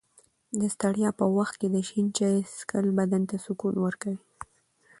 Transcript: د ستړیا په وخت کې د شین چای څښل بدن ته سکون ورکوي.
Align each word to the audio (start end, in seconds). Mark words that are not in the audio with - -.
د 0.59 0.61
ستړیا 0.75 1.09
په 1.19 1.25
وخت 1.37 1.55
کې 1.59 1.67
د 1.73 1.75
شین 1.87 2.07
چای 2.17 2.35
څښل 2.55 2.85
بدن 2.99 3.21
ته 3.29 3.35
سکون 3.45 3.75
ورکوي. 3.85 4.19